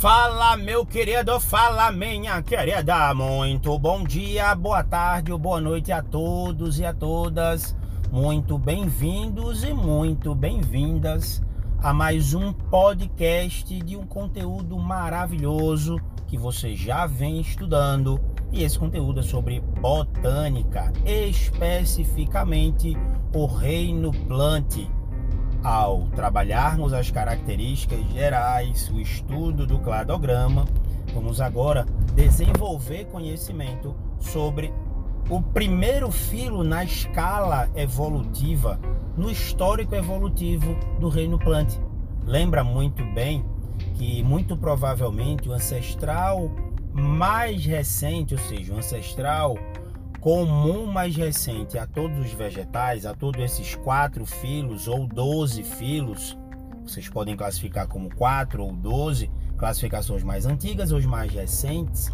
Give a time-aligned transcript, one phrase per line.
[0.00, 3.14] Fala, meu querido, fala, minha querida.
[3.14, 7.74] Muito bom dia, boa tarde ou boa noite a todos e a todas.
[8.12, 11.42] Muito bem-vindos e muito bem-vindas
[11.82, 18.20] a mais um podcast de um conteúdo maravilhoso que você já vem estudando.
[18.52, 22.94] E esse conteúdo é sobre botânica, especificamente
[23.34, 24.86] o reino plante
[25.64, 30.66] ao trabalharmos as características gerais, o estudo do cladograma,
[31.14, 34.70] vamos agora desenvolver conhecimento sobre
[35.30, 38.78] o primeiro filo na escala evolutiva,
[39.16, 41.80] no histórico evolutivo do reino plante.
[42.26, 43.42] Lembra muito bem
[43.94, 46.50] que muito provavelmente o ancestral
[46.92, 49.56] mais recente, ou seja, o ancestral
[50.24, 56.34] comum mais recente a todos os vegetais, a todos esses quatro filos ou doze filos,
[56.82, 62.10] vocês podem classificar como quatro ou doze classificações mais antigas ou mais recentes,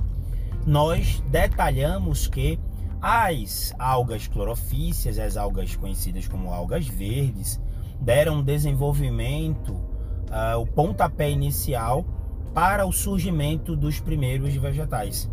[0.67, 2.59] nós detalhamos que
[3.01, 7.61] as algas clorofícias, as algas conhecidas como algas verdes,
[8.01, 12.05] deram desenvolvimento, uh, o pontapé inicial
[12.53, 15.31] para o surgimento dos primeiros vegetais.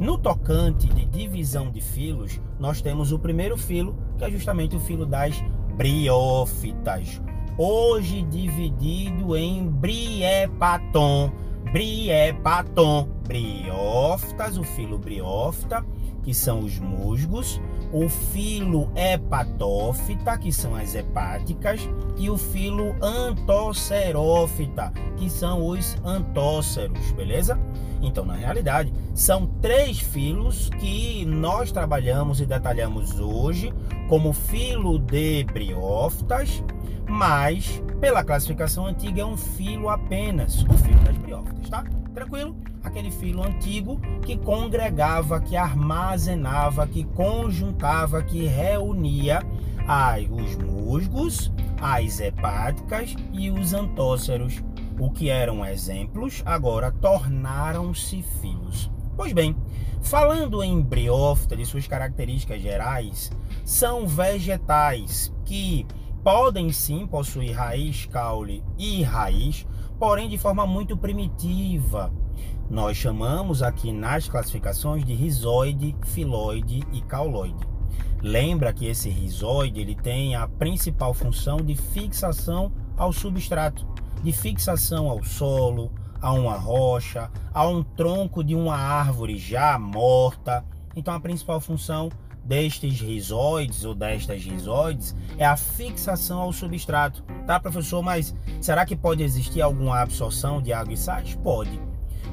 [0.00, 4.80] No tocante de divisão de filos, nós temos o primeiro filo, que é justamente o
[4.80, 5.44] filo das
[5.76, 7.20] briófitas.
[7.58, 11.30] Hoje dividido em briepaton,
[11.70, 15.84] briepaton, briófitas, o filo briófita,
[16.22, 17.60] que são os musgos,
[17.92, 27.12] o filo hepatófita, que são as hepáticas, e o filo antocerófita, que são os antóceros,
[27.12, 27.58] beleza?
[28.02, 33.72] Então, na realidade, são três filos que nós trabalhamos e detalhamos hoje
[34.08, 36.62] como filo de briófitas,
[37.08, 41.84] mas pela classificação antiga é um filo apenas, o filo das briófitas, tá?
[42.14, 42.56] Tranquilo?
[42.82, 49.42] Aquele filo antigo que congregava, que armazenava, que conjuntava, que reunia
[49.86, 54.62] ai, os musgos, as hepáticas e os antóceros
[55.00, 58.90] o que eram exemplos, agora tornaram-se filhos.
[59.16, 59.56] Pois bem,
[60.02, 63.32] falando em briófita e suas características gerais,
[63.64, 65.86] são vegetais que
[66.22, 69.66] podem sim possuir raiz, caule e raiz,
[70.00, 72.10] porém de forma muito primitiva.
[72.70, 77.68] Nós chamamos aqui nas classificações de rizoide, filoide e cauloide.
[78.22, 83.86] Lembra que esse rizoide ele tem a principal função de fixação ao substrato
[84.22, 85.90] de fixação ao solo,
[86.20, 90.64] a uma rocha, a um tronco de uma árvore já morta.
[90.96, 92.10] Então a principal função
[92.44, 97.22] destes rizoides ou destas rizoides é a fixação ao substrato.
[97.46, 98.02] Tá, professor?
[98.02, 101.34] Mas será que pode existir alguma absorção de água e sais?
[101.36, 101.80] Pode.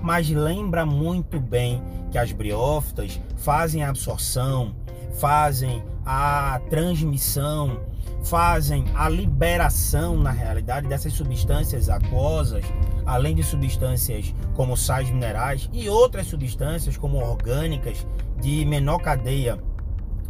[0.01, 1.81] Mas lembra muito bem
[2.12, 4.75] que as briófitas fazem a absorção,
[5.13, 7.79] fazem a transmissão
[8.24, 12.63] fazem a liberação, na realidade, dessas substâncias aquosas,
[13.06, 18.06] além de substâncias como sais minerais e outras substâncias como orgânicas
[18.41, 19.57] de menor cadeia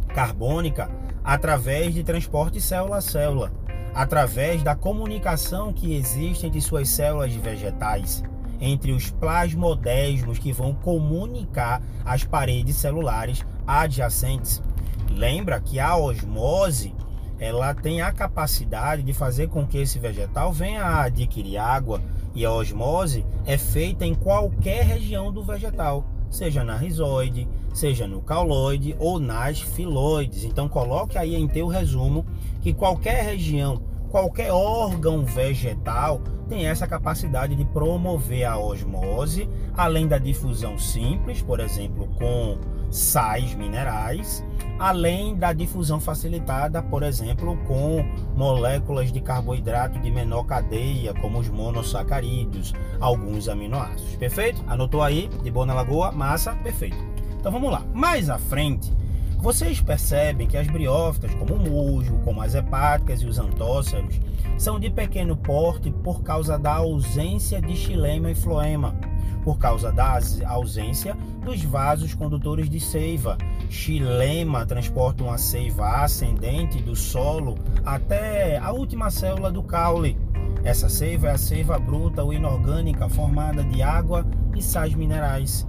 [0.08, 0.90] carbônica,
[1.22, 3.52] através de transporte célula a célula,
[3.94, 8.22] através da comunicação que existe entre suas células vegetais,
[8.60, 14.62] entre os plasmodesmos que vão comunicar as paredes celulares adjacentes.
[15.10, 16.94] Lembra que a osmose
[17.38, 22.02] ela tem a capacidade de fazer com que esse vegetal venha a adquirir água
[22.34, 28.20] e a osmose é feita em qualquer região do vegetal, seja na rizoide, seja no
[28.20, 30.44] cauloide ou nas filoides.
[30.44, 32.26] Então coloque aí em teu resumo
[32.60, 33.80] que qualquer região,
[34.10, 41.60] qualquer órgão vegetal tem essa capacidade de promover a osmose, além da difusão simples, por
[41.60, 42.58] exemplo, com
[42.90, 44.44] sais minerais,
[44.78, 48.04] além da difusão facilitada, por exemplo, com
[48.36, 54.16] moléculas de carboidrato de menor cadeia, como os monossacarídeos, alguns aminoácidos.
[54.16, 54.62] Perfeito?
[54.66, 55.28] Anotou aí?
[55.42, 56.12] De boa na lagoa?
[56.12, 56.54] Massa?
[56.56, 56.96] Perfeito.
[57.38, 57.82] Então vamos lá.
[57.92, 58.92] Mais à frente,
[59.38, 64.20] vocês percebem que as briófitas, como o musgo, como as hepáticas e os antóceros,
[64.56, 68.94] são de pequeno porte por causa da ausência de xilema e floema
[69.42, 73.38] por causa da ausência dos vasos condutores de seiva.
[73.70, 80.18] Xilema transporta uma seiva ascendente do solo até a última célula do caule.
[80.64, 85.66] Essa seiva é a seiva bruta ou inorgânica formada de água e sais minerais.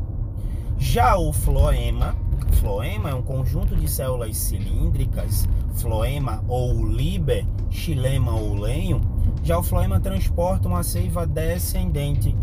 [0.77, 2.15] Já o floema,
[2.53, 9.01] floema é um conjunto de células cilíndricas, floema ou liber, xilema ou lenho.
[9.43, 12.35] Já o floema transporta uma seiva descendente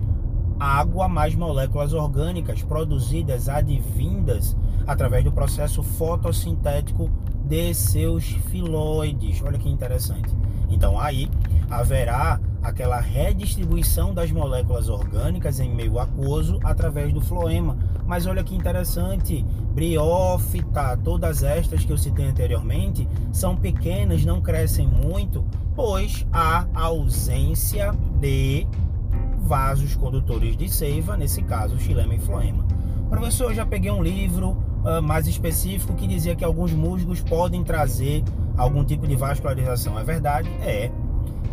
[0.58, 4.56] água mais moléculas orgânicas produzidas, advindas
[4.86, 7.10] através do processo fotossintético
[7.44, 9.42] de seus filoides.
[9.42, 10.34] Olha que interessante.
[10.68, 11.28] Então aí
[11.70, 17.76] haverá aquela redistribuição das moléculas orgânicas em meio aquoso através do floema.
[18.06, 24.86] Mas olha que interessante, briófita, todas estas que eu citei anteriormente, são pequenas, não crescem
[24.86, 25.44] muito,
[25.74, 28.66] pois há ausência de
[29.46, 32.66] vasos condutores de seiva, nesse caso, xilema e floema.
[33.08, 37.62] Professor, eu já peguei um livro uh, mais específico que dizia que alguns musgos podem
[37.62, 38.24] trazer
[38.56, 39.98] algum tipo de vascularização.
[39.98, 40.48] É verdade?
[40.60, 40.90] É.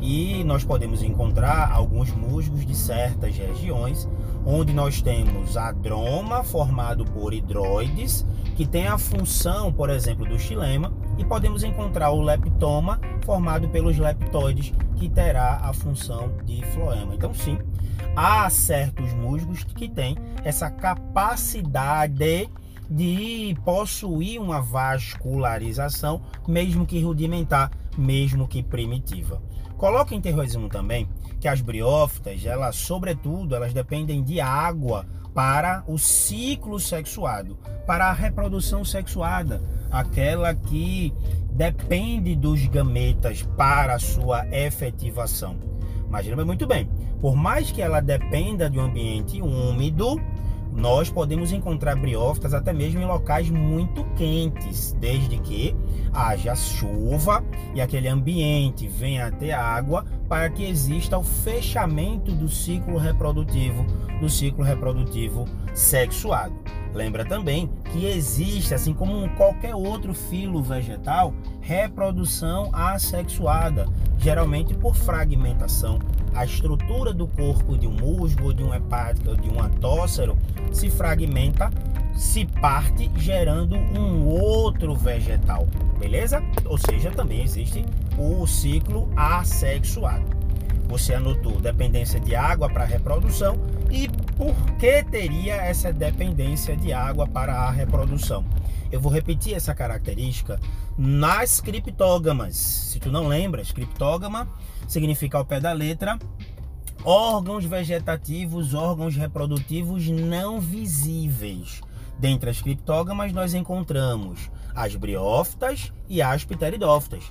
[0.02, 4.10] E nós podemos encontrar alguns musgos de certas regiões,
[4.46, 8.26] onde nós temos a droma formado por hidroides,
[8.58, 13.98] que tem a função, por exemplo, do xilema, e podemos encontrar o leptoma formado pelos
[13.98, 17.16] leptoides, que terá a função de floema.
[17.16, 17.58] Então, sim,
[18.16, 22.50] há certos musgos que têm essa capacidade
[22.90, 29.42] de possuir uma vascularização, mesmo que rudimentar, mesmo que primitiva.
[29.78, 31.10] Coloque em terrorismo também
[31.40, 38.14] que as briófitas, elas, sobretudo, elas dependem de água para o ciclo sexuado, para a
[38.14, 39.62] reprodução sexuada,
[39.94, 41.14] aquela que
[41.52, 45.56] depende dos gametas para sua efetivação.
[46.10, 46.90] Mas lembra muito bem,
[47.22, 50.20] por mais que ela dependa de um ambiente úmido,
[50.76, 55.76] nós podemos encontrar briófitas até mesmo em locais muito quentes, desde que
[56.12, 57.44] haja chuva
[57.74, 63.86] e aquele ambiente venha a ter água para que exista o fechamento do ciclo reprodutivo,
[64.20, 66.54] do ciclo reprodutivo sexuado.
[66.94, 73.88] Lembra também que existe, assim como qualquer outro filo vegetal, reprodução assexuada,
[74.18, 76.00] geralmente por fragmentação.
[76.36, 80.38] A estrutura do corpo de um musgo, de um hepático, de um antócero
[80.72, 81.70] se fragmenta,
[82.16, 85.68] se parte, gerando um outro vegetal,
[86.00, 86.44] beleza?
[86.66, 87.86] Ou seja, também existe
[88.18, 90.26] o ciclo assexuado.
[90.88, 93.56] Você anotou dependência de água para reprodução
[93.90, 94.08] e
[94.38, 98.46] por que teria essa dependência de água para a reprodução?
[98.92, 100.60] Eu vou repetir essa característica
[100.98, 102.56] nas criptógamas.
[102.56, 104.48] Se tu não lembras, criptógama
[104.88, 106.20] significa ao pé da letra
[107.04, 111.82] órgãos vegetativos, órgãos reprodutivos não visíveis.
[112.18, 117.24] Dentre as criptógamas nós encontramos as briófitas e as pteridófitas.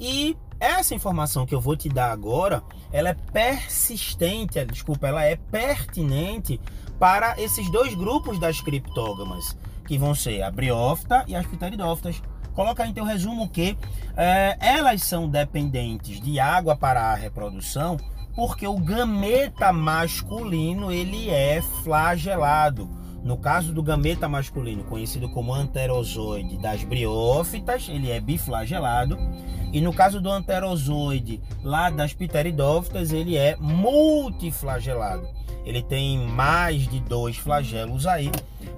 [0.00, 2.62] E essa informação que eu vou te dar agora,
[2.92, 6.60] ela é persistente, desculpa, ela é pertinente
[7.00, 12.22] para esses dois grupos das criptógamas, que vão ser a briófita e as pteridófitas.
[12.54, 13.76] Coloca em teu resumo que
[14.16, 17.96] é, elas são dependentes de água para a reprodução,
[18.36, 22.88] porque o gameta masculino ele é flagelado.
[23.24, 29.16] No caso do gameta masculino, conhecido como anterozoide das briófitas, ele é biflagelado.
[29.72, 35.28] E no caso do anterozoide, lá das pteridófitas, ele é multiflagelado.
[35.64, 38.30] Ele tem mais de dois flagelos aí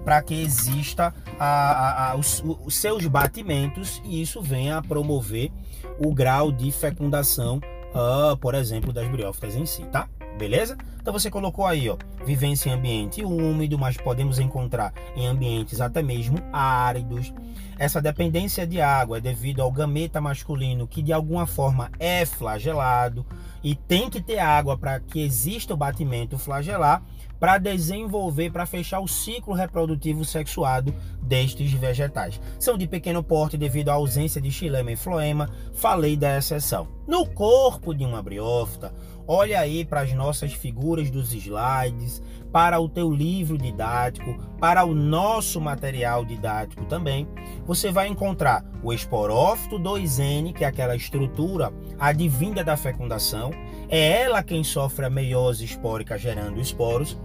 [0.05, 5.51] para que exista a, a, a, os, os, seus batimentos e isso venha a promover
[5.99, 7.59] o grau de fecundação,
[7.95, 10.09] uh, por exemplo, das briófitas em si, tá?
[10.39, 10.77] Beleza?
[11.01, 16.03] Então você colocou aí, ó, vivência em ambiente úmido, mas podemos encontrar em ambientes até
[16.03, 17.33] mesmo áridos.
[17.79, 23.27] Essa dependência de água é devido ao gameta masculino que de alguma forma é flagelado
[23.63, 27.03] e tem que ter água para que exista o batimento flagelar
[27.45, 32.41] para desenvolver, para fechar o ciclo reprodutivo sexuado destes vegetais.
[32.59, 36.89] São de pequeno porte devido à ausência de xilema e floema, falei da exceção.
[37.07, 38.95] No corpo de uma briófita,
[39.27, 42.14] olha aí para as nossas figuras dos slides,
[42.53, 47.27] para o teu livro didático, para o nosso material didático também,
[47.67, 53.51] você vai encontrar o esporófito 2N, que é aquela estrutura advinda da fecundação,
[53.89, 57.19] é ela quem sofre a meiose espórica gerando esporos,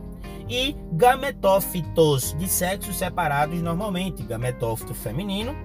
[0.49, 5.55] e gametófitos de sexos separados normalmente, gametófito feminino,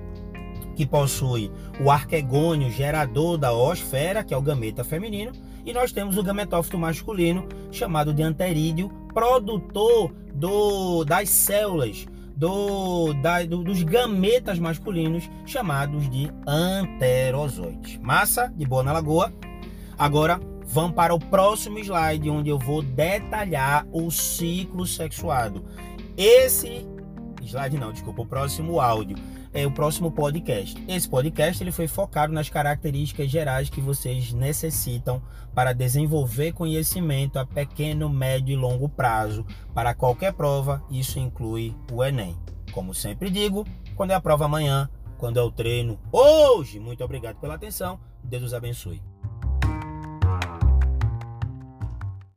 [0.77, 1.51] que possui
[1.81, 5.33] o arquegônio gerador da osfera, que é o gameta feminino,
[5.65, 12.07] e nós temos o gametófito masculino, chamado de anterídeo, produtor do, das células
[12.37, 17.99] do, da, do, dos gametas masculinos, chamados de anterozoides.
[17.99, 19.33] Massa, de boa na lagoa.
[19.97, 25.65] Agora vamos para o próximo slide, onde eu vou detalhar o ciclo sexuado.
[26.17, 26.87] Esse
[27.43, 29.17] slide não, desculpa, o próximo áudio
[29.55, 30.85] é o próximo podcast.
[30.89, 35.23] Esse podcast ele foi focado nas características gerais que vocês necessitam
[35.55, 40.83] para desenvolver conhecimento a pequeno, médio e longo prazo para qualquer prova.
[40.91, 42.37] Isso inclui o Enem.
[42.73, 46.81] Como sempre digo, quando é a prova amanhã, quando é o treino hoje.
[46.81, 48.01] Muito obrigado pela atenção.
[48.25, 49.14] Deus os abençoe.